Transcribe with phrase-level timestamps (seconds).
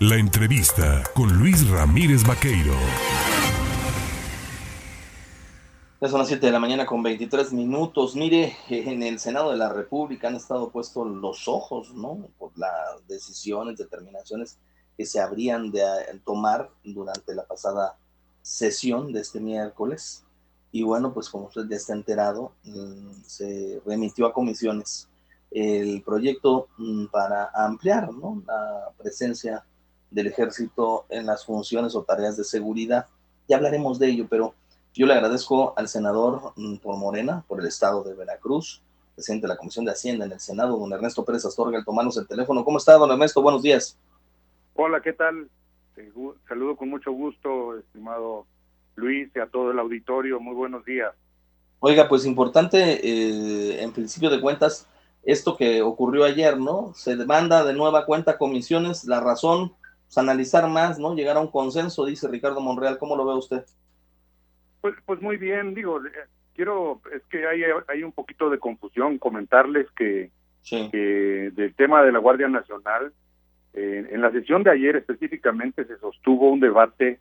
[0.00, 2.74] La entrevista con Luis Ramírez Vaqueiro.
[6.02, 8.14] Ya son las 7 de la mañana con 23 minutos.
[8.14, 12.28] Mire, en el Senado de la República han estado puestos los ojos, ¿no?
[12.38, 14.58] Por las decisiones, determinaciones
[14.98, 17.96] que se habrían de eh, tomar durante la pasada
[18.42, 20.24] sesión de este miércoles.
[20.72, 25.08] Y bueno, pues como usted ya está enterado, mm, se remitió a comisiones
[25.50, 28.42] el proyecto mm, para ampliar ¿no?
[28.46, 29.64] la presencia
[30.10, 33.06] del ejército en las funciones o tareas de seguridad.
[33.48, 34.54] Ya hablaremos de ello, pero
[34.94, 38.82] yo le agradezco al senador mm, por Morena, por el estado de Veracruz,
[39.14, 42.16] presidente de la Comisión de Hacienda en el Senado, don Ernesto Pérez Astorga, el tomarnos
[42.16, 42.64] el teléfono.
[42.64, 43.42] ¿Cómo está, don Ernesto?
[43.42, 43.98] Buenos días.
[44.74, 45.48] Hola, ¿qué tal?
[46.48, 48.46] Saludo con mucho gusto, estimado
[48.96, 50.40] Luis, y a todo el auditorio.
[50.40, 51.14] Muy buenos días.
[51.80, 54.86] Oiga, pues importante, eh, en principio de cuentas,
[55.22, 56.92] esto que ocurrió ayer, ¿no?
[56.94, 59.72] Se demanda de nueva cuenta comisiones, la razón,
[60.06, 61.14] pues, analizar más, ¿no?
[61.14, 62.98] Llegar a un consenso, dice Ricardo Monreal.
[62.98, 63.64] ¿Cómo lo ve usted?
[64.80, 66.10] Pues, pues muy bien, digo, eh,
[66.54, 70.30] quiero, es que hay, hay un poquito de confusión, comentarles que,
[70.70, 73.12] del tema de la Guardia Nacional,
[73.74, 77.20] eh, en la sesión de ayer específicamente se sostuvo un debate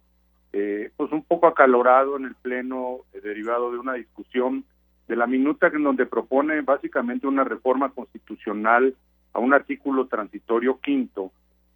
[0.54, 4.64] eh, pues un poco acalorado en el Pleno, derivado de una discusión
[5.08, 8.96] de la minuta en donde propone básicamente una reforma constitucional
[9.34, 11.32] a un artículo transitorio quinto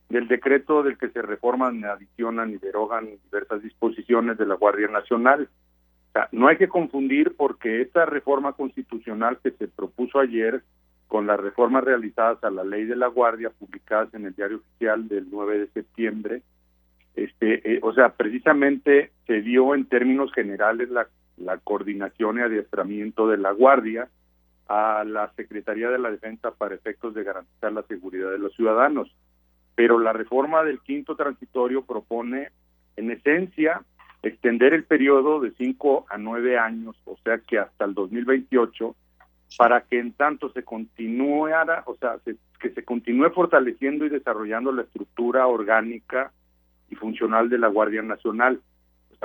[0.10, 5.48] del decreto del que se reforman, adicionan y derogan diversas disposiciones de la Guardia Nacional
[6.32, 10.64] no hay que confundir porque esta reforma constitucional que se propuso ayer
[11.08, 15.08] con las reformas realizadas a la ley de la Guardia publicadas en el diario oficial
[15.08, 16.42] del 9 de septiembre,
[17.16, 23.28] este, eh, o sea, precisamente se dio en términos generales la, la coordinación y adiestramiento
[23.28, 24.08] de la Guardia
[24.68, 29.12] a la Secretaría de la Defensa para efectos de garantizar la seguridad de los ciudadanos.
[29.80, 32.50] Pero la reforma del quinto transitorio propone,
[32.98, 33.82] en esencia,
[34.22, 38.94] extender el periodo de cinco a nueve años, o sea que hasta el 2028,
[39.58, 44.82] para que en tanto se continuara, o sea, que se continúe fortaleciendo y desarrollando la
[44.82, 46.34] estructura orgánica
[46.90, 48.60] y funcional de la Guardia Nacional.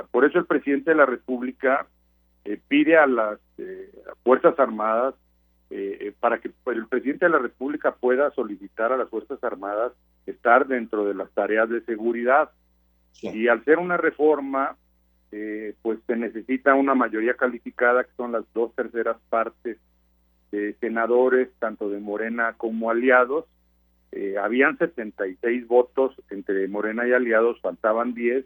[0.09, 1.85] Por eso el presidente de la República
[2.45, 3.91] eh, pide a las eh,
[4.23, 5.15] Fuerzas Armadas
[5.69, 9.91] eh, para que el presidente de la República pueda solicitar a las Fuerzas Armadas
[10.25, 12.51] estar dentro de las tareas de seguridad.
[13.21, 14.75] Y al ser una reforma,
[15.31, 19.77] eh, pues se necesita una mayoría calificada, que son las dos terceras partes
[20.51, 23.45] de senadores, tanto de Morena como aliados.
[24.11, 28.45] Eh, habían 76 votos entre Morena y aliados, faltaban 10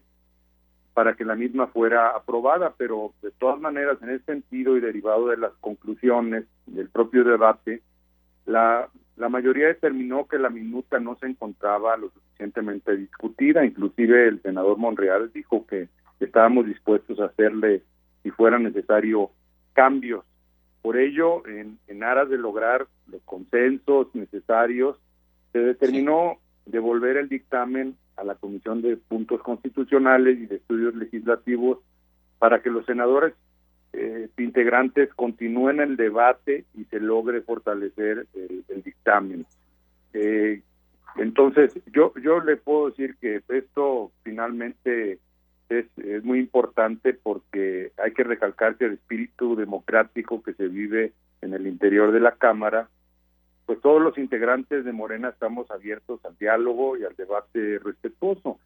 [0.94, 5.28] para que la misma fuera aprobada, pero de todas maneras, en ese sentido y derivado
[5.28, 7.84] de las conclusiones del propio debate,
[8.50, 14.42] la, la mayoría determinó que la minuta no se encontraba lo suficientemente discutida, inclusive el
[14.42, 15.88] senador Monreal dijo que
[16.20, 17.84] estábamos dispuestos a hacerle,
[18.24, 19.30] si fuera necesario,
[19.74, 20.26] cambios.
[20.82, 24.98] Por ello, en, en aras de lograr los consensos necesarios,
[25.52, 31.80] se determinó devolver el dictamen a la Comisión de Puntos Constitucionales y de Estudios Legislativos
[32.40, 33.34] para que los senadores
[33.94, 39.46] eh, integrantes continúen el debate y se logre fortalecer el, dictamen.
[40.14, 40.62] Eh,
[41.18, 45.20] entonces, yo, yo le puedo decir que esto finalmente
[45.70, 51.14] es, es muy importante porque hay que recalcar que el espíritu democrático que se vive
[51.42, 52.90] en el interior de la Cámara,
[53.66, 58.60] pues todos los integrantes de Morena estamos abiertos al diálogo y al debate respetuoso.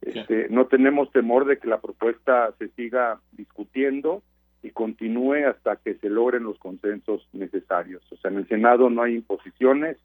[0.00, 4.22] Este, no tenemos temor de que la propuesta se siga discutiendo
[4.62, 8.02] y continúe hasta que se logren los consensos necesarios.
[8.12, 9.98] O sea, en el Senado no hay imposiciones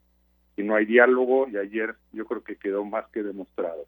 [0.56, 3.85] y no hay diálogo y ayer yo creo que quedó más que demostrado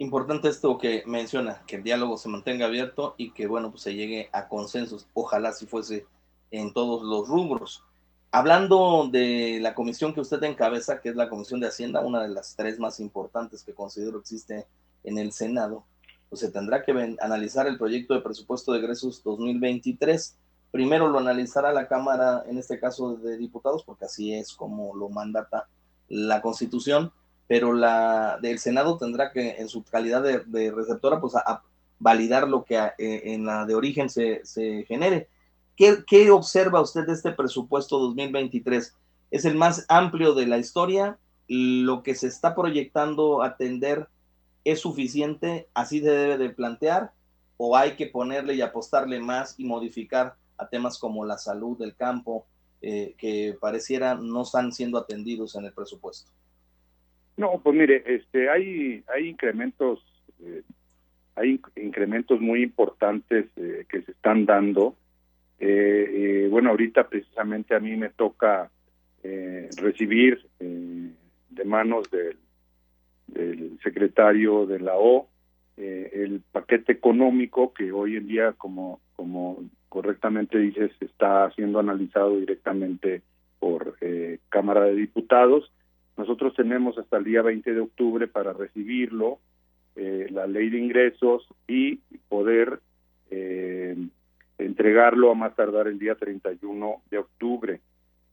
[0.00, 3.94] importante esto que menciona, que el diálogo se mantenga abierto y que, bueno, pues se
[3.94, 5.06] llegue a consensos.
[5.12, 6.06] Ojalá si fuese
[6.50, 7.84] en todos los rubros.
[8.32, 12.28] Hablando de la comisión que usted encabeza, que es la Comisión de Hacienda, una de
[12.28, 14.66] las tres más importantes que considero existe
[15.04, 15.84] en el Senado,
[16.30, 20.38] pues se tendrá que analizar el proyecto de presupuesto de egresos 2023.
[20.70, 25.10] Primero lo analizará la Cámara, en este caso de Diputados, porque así es como lo
[25.10, 25.68] mandata
[26.08, 27.12] la Constitución
[27.50, 31.34] pero la del Senado tendrá que, en su calidad de, receptora, pues
[31.98, 32.92] validar lo que eh,
[33.24, 34.44] en la de origen se,
[34.86, 35.28] genere.
[35.76, 38.94] ¿Qué, observa usted de este presupuesto 2023?
[39.32, 41.18] ¿Es el más amplio de la historia?
[41.48, 44.06] ¿Lo que se está proyectando atender
[44.64, 45.68] es suficiente?
[45.74, 47.12] ¿Así se debe de plantear?
[47.56, 51.94] ¿O hay que ponerle y apostarle más y modificar a temas como la salud del
[51.94, 52.46] campo,
[52.82, 56.30] eh, que pareciera no están siendo atendidos en el presupuesto?
[57.36, 60.00] No, pues mire, este, hay, hay incrementos,
[60.42, 60.62] eh,
[61.34, 64.96] hay incrementos muy importantes eh, que se están dando.
[66.50, 68.70] Bueno, ahorita precisamente a mí me toca
[69.22, 72.36] recibir de manos del,
[73.32, 75.28] del secretario de la O
[75.76, 83.22] el paquete económico que hoy en día, como, como correctamente dices, está siendo analizado directamente
[83.58, 83.96] por
[84.50, 85.72] Cámara de Diputados
[86.20, 89.38] nosotros tenemos hasta el día 20 de octubre para recibirlo,
[89.96, 91.96] eh, la ley de ingresos y
[92.28, 92.80] poder
[93.30, 93.96] eh,
[94.58, 97.80] entregarlo a más tardar el día 31 de octubre.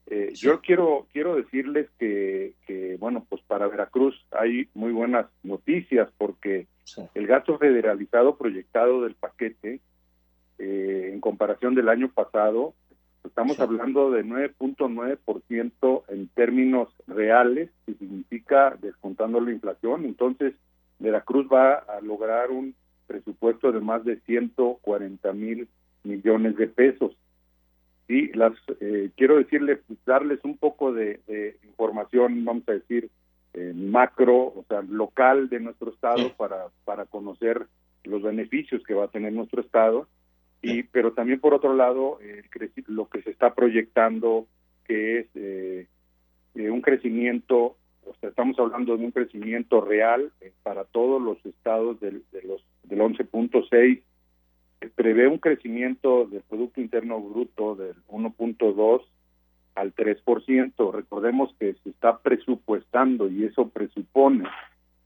[0.10, 6.10] Eh, Yo quiero quiero decirles que, que, bueno, pues para Veracruz hay muy buenas noticias
[6.18, 6.68] porque
[7.14, 9.82] el gasto federalizado proyectado del paquete
[10.60, 12.74] eh, en comparación del año pasado
[13.28, 20.06] Estamos hablando de 9.9% en términos reales, que significa descontando la inflación.
[20.06, 20.54] Entonces,
[21.00, 22.74] Veracruz va a lograr un
[23.06, 25.68] presupuesto de más de 140 mil
[26.04, 27.16] millones de pesos.
[28.08, 31.20] Y las eh, quiero decirles, darles un poco de,
[31.68, 33.10] información, vamos a decir,
[33.54, 37.68] eh, macro, o sea, local de nuestro estado para, para conocer
[38.04, 40.08] los beneficios que va a tener nuestro estado.
[40.62, 42.20] Y pero también por otro lado
[42.88, 44.48] lo que se está proyectando
[44.86, 45.88] que es eh,
[46.56, 51.46] eh, un crecimiento o sea estamos hablando de un crecimiento real eh, para todos los
[51.46, 54.02] estados del, de los del 11.6
[54.88, 59.02] prevé un crecimiento del producto interno bruto del 1.2
[59.76, 60.92] al 3%.
[60.92, 64.48] Recordemos que se está presupuestando y eso presupone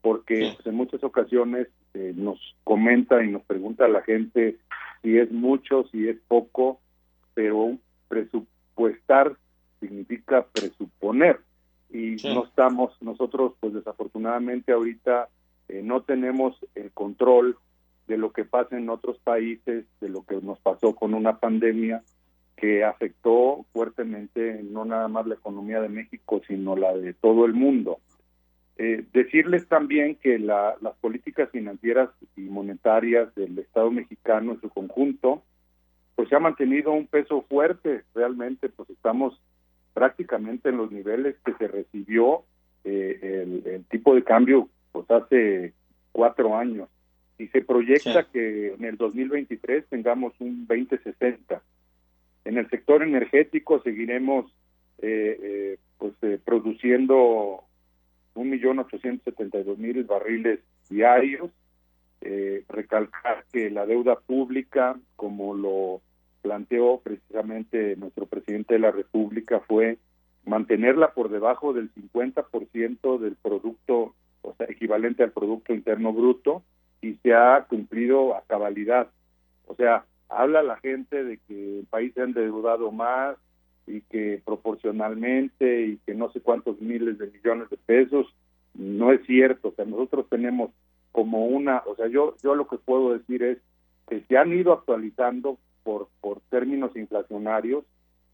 [0.02, 4.58] porque pues, en muchas ocasiones nos comenta y nos pregunta la gente
[5.02, 6.80] si es mucho, si es poco,
[7.34, 7.78] pero
[8.08, 9.36] presupuestar
[9.80, 11.40] significa presuponer.
[11.90, 15.28] Y no estamos nosotros pues desafortunadamente ahorita
[15.68, 17.58] eh, no tenemos el control
[18.08, 22.04] de lo que pasa en otros países, de lo que nos pasó con una pandemia
[22.58, 27.54] que afectó fuertemente no nada más la economía de México, sino la de todo el
[27.54, 28.00] mundo.
[28.78, 35.44] Eh, decirles también que las políticas financieras y monetarias del Estado mexicano en su conjunto,
[36.16, 39.40] pues se ha mantenido un peso fuerte, realmente pues estamos
[39.94, 42.44] prácticamente en los niveles que se recibió
[42.84, 45.74] eh, el, tipo de cambio pues hace
[46.12, 46.90] cuatro años
[47.42, 51.62] y se proyecta que en el 2023 tengamos un 2060.
[52.46, 54.46] En el sector energético seguiremos
[55.00, 57.64] eh, pues produciendo
[58.36, 61.50] un millón ochocientos setenta y dos mil barriles diarios.
[62.22, 66.02] Eh, recalcar que la deuda pública, como lo
[66.44, 69.98] planteó precisamente nuestro presidente de la República, fue
[70.46, 74.14] mantenerla por debajo del 50% del producto,
[74.44, 76.64] o sea, equivalente al Producto Interno Bruto,
[77.02, 79.08] y se ha cumplido a cabalidad.
[79.68, 83.38] O sea, habla la gente de que el país se ha endeudado más,
[83.88, 88.28] y que proporcionalmente y que no sé cuántos miles de millones de pesos,
[88.74, 90.72] no es cierto, o sea, nosotros tenemos
[91.12, 93.58] como una, o sea, yo yo lo que puedo decir es
[94.08, 97.84] que se han ido actualizando por por términos inflacionarios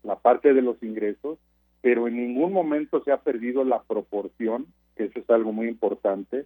[0.03, 1.39] la parte de los ingresos,
[1.81, 6.45] pero en ningún momento se ha perdido la proporción, que eso es algo muy importante,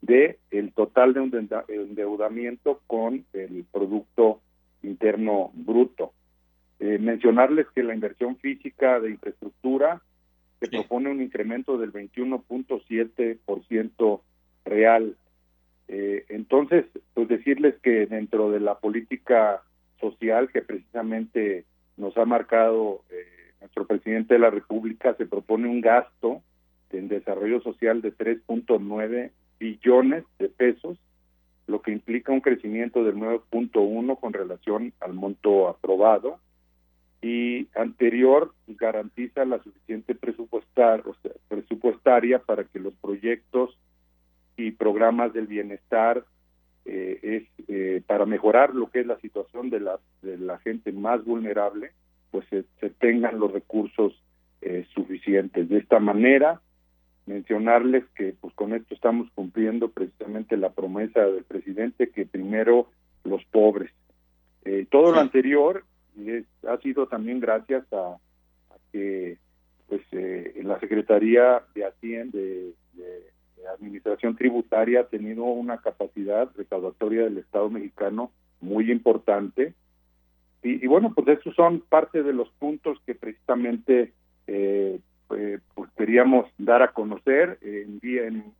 [0.00, 4.40] de el total de endeudamiento con el producto
[4.82, 6.12] interno bruto.
[6.80, 10.00] Eh, mencionarles que la inversión física de infraestructura
[10.60, 14.20] se propone un incremento del 21.7%
[14.64, 15.16] real.
[15.88, 16.84] Eh, entonces,
[17.14, 19.62] pues decirles que dentro de la política
[20.00, 21.64] social que precisamente
[21.96, 23.26] nos ha marcado eh,
[23.60, 26.42] nuestro presidente de la República, se propone un gasto
[26.90, 30.98] en desarrollo social de 3.9 billones de pesos,
[31.66, 36.38] lo que implica un crecimiento del 9.1 con relación al monto aprobado.
[37.20, 43.76] Y anterior garantiza la suficiente presupuestar, o sea, presupuestaria para que los proyectos
[44.56, 46.24] y programas del bienestar
[46.84, 50.90] eh, es eh, para mejorar lo que es la situación de la de la gente
[50.92, 51.92] más vulnerable
[52.30, 54.12] pues se, tengan los recursos
[54.60, 55.68] eh, suficientes.
[55.68, 56.60] De esta manera
[57.28, 62.88] mencionarles que pues con esto estamos cumpliendo precisamente la promesa del presidente que primero
[63.24, 63.92] los pobres.
[64.90, 65.84] Todo lo anterior
[66.66, 68.16] ha sido también gracias a,
[68.92, 69.38] que
[69.88, 72.74] pues eh, la Secretaría de Hacienda de,
[73.74, 78.32] Administración Tributaria ha tenido una capacidad recaudatoria del Estado mexicano
[78.62, 79.74] muy importante.
[80.62, 84.12] Y, bueno pues esos son parte de los puntos que precisamente
[84.46, 88.52] eh, pues, pues queríamos dar a conocer en día en,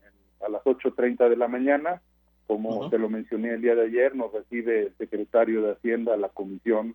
[0.46, 2.00] a las 8.30 de la mañana.
[2.46, 6.28] Como te lo mencioné el día de ayer, nos recibe el secretario de Hacienda la
[6.28, 6.94] Comisión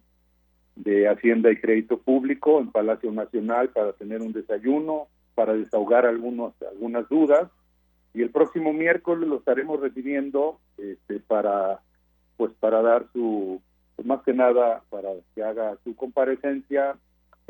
[0.75, 6.53] de Hacienda y Crédito Público en Palacio Nacional para tener un desayuno, para desahogar algunos,
[6.63, 7.49] algunas dudas.
[8.13, 11.81] Y el próximo miércoles lo estaremos recibiendo este, para,
[12.37, 13.61] pues para dar su,
[13.95, 16.95] pues más que nada, para que haga su comparecencia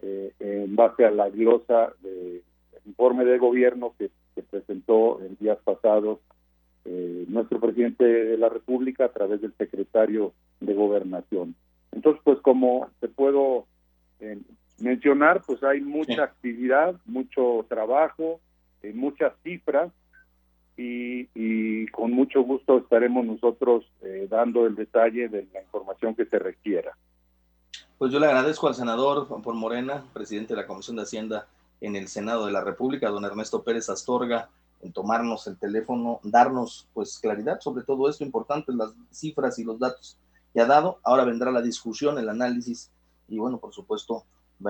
[0.02, 2.42] eh, en base a la glosa del
[2.86, 4.10] informe de gobierno que,
[4.50, 6.20] presentó en días pasados
[6.86, 11.56] eh, nuestro presidente de la República a través del secretario de Gobernación.
[11.92, 13.68] Entonces, pues como te puedo
[14.20, 14.40] eh,
[14.80, 18.42] mencionar, pues hay mucha actividad, mucho trabajo,
[18.94, 19.92] muchas cifras
[20.78, 23.86] y, y, con mucho gusto estaremos nosotros
[24.30, 26.98] dando el detalle de la información que se requiera.
[28.04, 31.48] Pues yo le agradezco al senador por Morena, presidente de la Comisión de Hacienda
[31.80, 34.50] en el Senado de la República, don Ernesto Pérez Astorga,
[34.82, 39.80] en tomarnos el teléfono, darnos pues claridad sobre todo esto importante, las cifras y los
[39.80, 40.18] datos
[40.54, 41.00] que ha dado.
[41.02, 42.92] Ahora vendrá la discusión, el análisis
[43.30, 44.26] y bueno, por supuesto,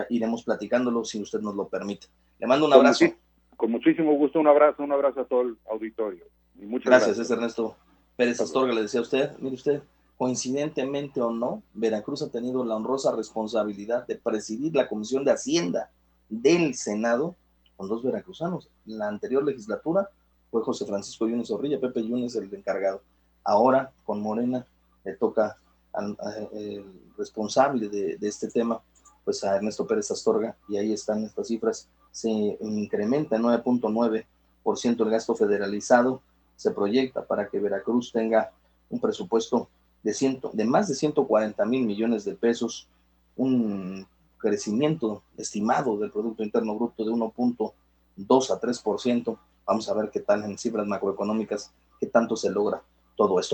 [0.10, 2.06] iremos platicándolo si usted nos lo permite.
[2.38, 3.04] Le mando un abrazo.
[3.58, 6.26] Con, muchísimo gusto, un abrazo, un abrazo a todo el auditorio.
[6.62, 7.18] Y muchas gracias.
[7.18, 7.76] Gracias, es Ernesto
[8.16, 9.82] Pérez Astorga, le decía a usted, mire usted,
[10.18, 15.92] coincidentemente o no, Veracruz ha tenido la honrosa responsabilidad de presidir la Comisión de Hacienda
[16.30, 17.36] del Senado
[17.76, 18.70] con dos veracruzanos.
[18.86, 20.10] La anterior legislatura
[20.52, 23.02] fue José Francisco Yunes Orrilla, Pepe Yunes el encargado.
[23.44, 24.66] Ahora con Morena
[25.04, 25.58] le toca
[25.92, 26.16] al,
[26.54, 26.86] el
[27.18, 28.82] responsable de, de, este tema,
[29.26, 31.90] pues a Ernesto Pérez Astorga, y ahí están estas cifras.
[32.12, 36.22] Se incrementa en 9.9% el gasto federalizado,
[36.56, 38.52] se proyecta para que Veracruz tenga
[38.90, 39.70] un presupuesto
[40.04, 42.88] de, ciento, de más de 140 mil millones de pesos,
[43.36, 44.06] un
[44.38, 49.38] crecimiento estimado del Producto Interno Bruto de 1.2 a 3%.
[49.66, 52.82] Vamos a ver qué tal en cifras macroeconómicas, qué tanto se logra
[53.16, 53.52] todo esto.